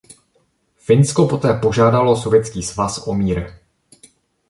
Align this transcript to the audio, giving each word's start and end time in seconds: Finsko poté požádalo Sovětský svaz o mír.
Finsko 0.77 1.27
poté 1.27 1.53
požádalo 1.61 2.15
Sovětský 2.17 2.63
svaz 2.63 3.07
o 3.07 3.13
mír. 3.13 3.53